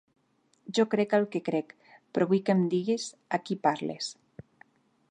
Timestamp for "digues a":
2.73-3.43